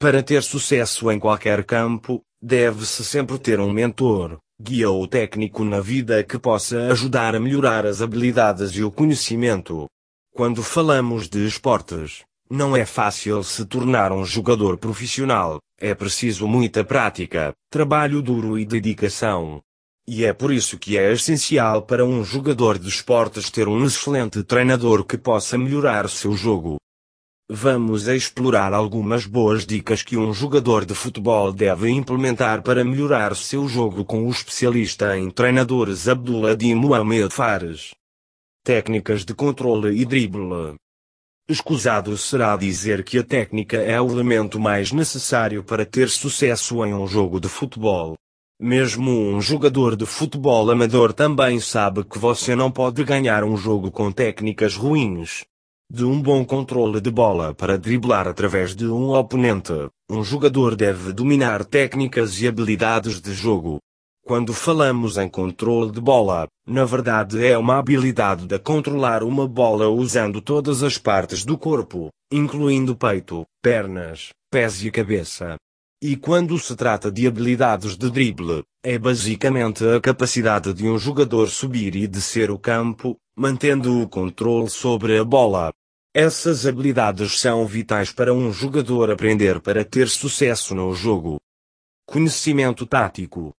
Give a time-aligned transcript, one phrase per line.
[0.00, 5.80] Para ter sucesso em qualquer campo, deve-se sempre ter um mentor, guia ou técnico na
[5.80, 9.88] vida que possa ajudar a melhorar as habilidades e o conhecimento.
[10.32, 16.84] Quando falamos de esportes, não é fácil se tornar um jogador profissional, é preciso muita
[16.84, 19.60] prática, trabalho duro e dedicação.
[20.06, 24.44] E é por isso que é essencial para um jogador de esportes ter um excelente
[24.44, 26.78] treinador que possa melhorar seu jogo.
[27.50, 33.66] Vamos explorar algumas boas dicas que um jogador de futebol deve implementar para melhorar seu
[33.66, 37.94] jogo com o especialista em treinadores Abdullah Mohamed Fares.
[38.62, 40.74] Técnicas de controle e drible.
[41.48, 46.92] Escusado será dizer que a técnica é o elemento mais necessário para ter sucesso em
[46.92, 48.14] um jogo de futebol.
[48.60, 53.90] Mesmo um jogador de futebol amador também sabe que você não pode ganhar um jogo
[53.90, 55.46] com técnicas ruins
[55.90, 59.72] de um bom controle de bola para driblar através de um oponente,
[60.10, 63.78] um jogador deve dominar técnicas e habilidades de jogo.
[64.26, 69.88] Quando falamos em controle de bola, na verdade é uma habilidade de controlar uma bola
[69.88, 75.56] usando todas as partes do corpo, incluindo peito, pernas, pés e cabeça.
[76.00, 81.50] E quando se trata de habilidades de drible, é basicamente a capacidade de um jogador
[81.50, 85.72] subir e descer o campo, mantendo o controle sobre a bola.
[86.14, 91.40] Essas habilidades são vitais para um jogador aprender para ter sucesso no jogo.
[92.06, 93.52] Conhecimento tático.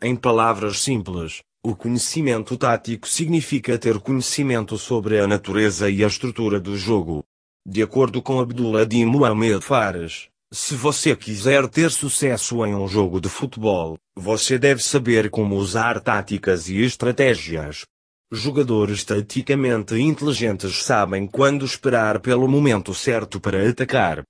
[0.00, 6.58] Em palavras simples, o conhecimento tático significa ter conhecimento sobre a natureza e a estrutura
[6.58, 7.22] do jogo.
[7.66, 13.20] De acordo com Abdullah Din Mohamed Fares, se você quiser ter sucesso em um jogo
[13.20, 17.84] de futebol, você deve saber como usar táticas e estratégias.
[18.32, 24.22] Jogadores taticamente inteligentes sabem quando esperar pelo momento certo para atacar.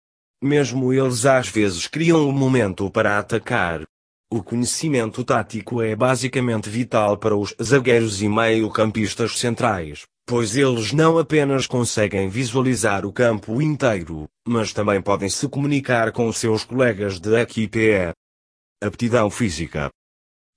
[0.43, 3.83] Mesmo eles às vezes criam o momento para atacar.
[4.31, 11.19] O conhecimento tático é basicamente vital para os zagueiros e meio-campistas centrais, pois eles não
[11.19, 17.41] apenas conseguem visualizar o campo inteiro, mas também podem se comunicar com seus colegas de
[17.41, 18.13] equipe.
[18.83, 19.89] Aptidão física.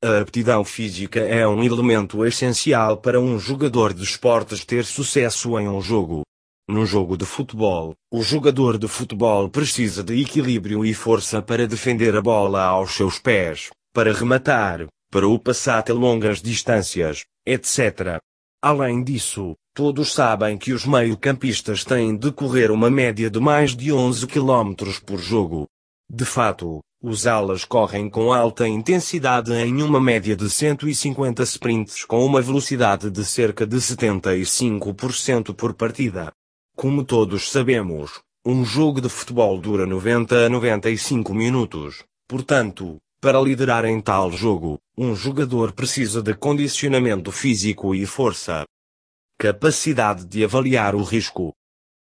[0.03, 5.67] A aptidão física é um elemento essencial para um jogador de esportes ter sucesso em
[5.67, 6.23] um jogo.
[6.67, 12.15] No jogo de futebol, o jogador de futebol precisa de equilíbrio e força para defender
[12.15, 18.19] a bola aos seus pés, para rematar, para o passar a longas distâncias, etc.
[18.61, 23.91] Além disso, todos sabem que os meio-campistas têm de correr uma média de mais de
[23.91, 24.73] 11 km
[25.05, 25.67] por jogo.
[26.09, 32.25] De fato, os alas correm com alta intensidade em uma média de 150 sprints com
[32.25, 36.33] uma velocidade de cerca de 75% por partida.
[36.75, 42.03] Como todos sabemos, um jogo de futebol dura 90 a 95 minutos.
[42.27, 48.65] Portanto, para liderar em tal jogo, um jogador precisa de condicionamento físico e força.
[49.41, 51.53] Capacidade de avaliar o risco.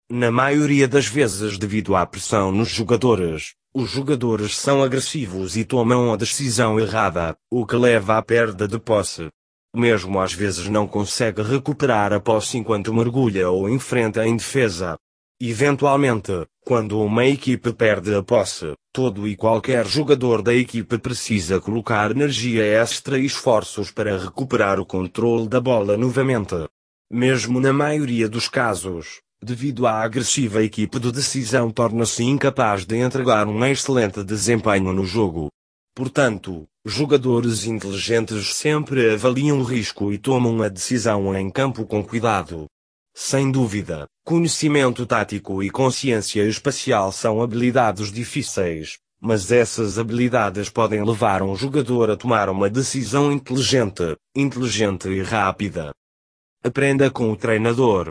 [0.08, 6.12] Na maioria das vezes, devido à pressão nos jogadores, os jogadores são agressivos e tomam
[6.12, 9.28] a decisão errada, o que leva à perda de posse.
[9.74, 14.96] Mesmo às vezes não consegue recuperar a posse enquanto mergulha ou enfrenta em defesa.
[15.42, 22.12] Eventualmente, quando uma equipe perde a posse, todo e qualquer jogador da equipe precisa colocar
[22.12, 26.68] energia extra e esforços para recuperar o controle da bola novamente.
[27.10, 33.46] Mesmo na maioria dos casos, devido à agressiva equipe de decisão torna-se incapaz de entregar
[33.46, 35.48] um excelente desempenho no jogo.
[35.94, 42.66] Portanto, jogadores inteligentes sempre avaliam o risco e tomam a decisão em campo com cuidado.
[43.14, 51.40] Sem dúvida, conhecimento tático e consciência espacial são habilidades difíceis, mas essas habilidades podem levar
[51.40, 55.92] um jogador a tomar uma decisão inteligente, inteligente e rápida.
[56.66, 58.10] Aprenda com o treinador.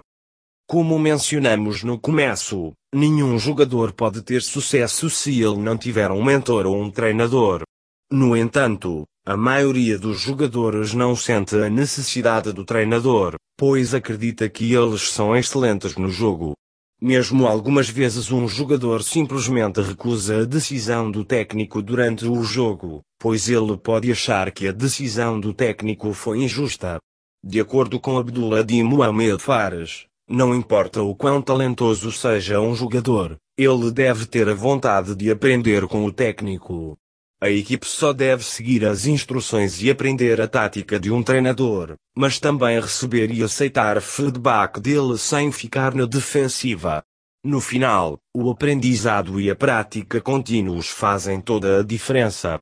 [0.66, 6.66] Como mencionamos no começo, nenhum jogador pode ter sucesso se ele não tiver um mentor
[6.66, 7.64] ou um treinador.
[8.10, 14.74] No entanto, a maioria dos jogadores não sente a necessidade do treinador, pois acredita que
[14.74, 16.54] eles são excelentes no jogo.
[17.02, 23.50] Mesmo algumas vezes um jogador simplesmente recusa a decisão do técnico durante o jogo, pois
[23.50, 27.00] ele pode achar que a decisão do técnico foi injusta.
[27.48, 33.38] De acordo com Abdullah Din Mohamed Fares, não importa o quão talentoso seja um jogador,
[33.56, 36.98] ele deve ter a vontade de aprender com o técnico.
[37.40, 42.40] A equipe só deve seguir as instruções e aprender a tática de um treinador, mas
[42.40, 47.04] também receber e aceitar feedback dele sem ficar na defensiva.
[47.44, 52.54] No final, o aprendizado e a prática contínuos fazem toda a diferença.